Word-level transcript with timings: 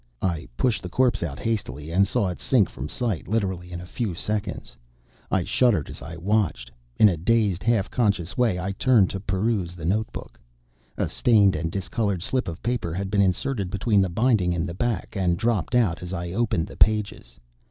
I 0.23 0.47
pushed 0.57 0.81
the 0.81 0.89
corpse 0.89 1.21
out 1.21 1.37
hastily, 1.37 1.91
and 1.91 2.07
saw 2.07 2.29
it 2.29 2.39
sink 2.39 2.71
from 2.71 2.89
sight 2.89 3.27
literally 3.27 3.71
in 3.71 3.79
a 3.79 3.85
few 3.85 4.15
seconds. 4.15 4.75
I 5.29 5.43
shuddered 5.43 5.89
as 5.89 6.01
I 6.01 6.17
watched. 6.17 6.71
In 6.97 7.07
a 7.07 7.15
dazed, 7.17 7.61
half 7.61 7.91
conscious 7.91 8.35
way 8.35 8.59
I 8.59 8.71
turned 8.71 9.11
to 9.11 9.19
peruse 9.19 9.75
the 9.75 9.85
notebook. 9.85 10.39
A 10.97 11.07
stained 11.07 11.55
and 11.55 11.71
discolored 11.71 12.23
slip 12.23 12.47
of 12.47 12.63
paper 12.63 12.95
had 12.95 13.11
been 13.11 13.21
inserted 13.21 13.69
between 13.69 14.01
the 14.01 14.09
binding 14.09 14.55
and 14.55 14.67
the 14.67 14.73
back, 14.73 15.15
and 15.15 15.37
dropped 15.37 15.75
out 15.75 16.01
as 16.01 16.13
I 16.13 16.31
opened 16.31 16.65
the 16.65 16.77
pages. 16.77 17.39